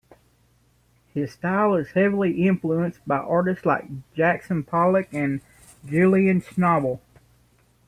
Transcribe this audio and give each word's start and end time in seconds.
His 1.13 1.31
style 1.33 1.75
is 1.75 1.91
heavily 1.91 2.47
influenced 2.47 3.01
by 3.07 3.17
artists 3.17 3.67
like 3.67 3.85
Jackson 4.15 4.63
Pollock 4.63 5.13
and 5.13 5.41
Julian 5.85 6.41
Schnabel. 6.41 7.01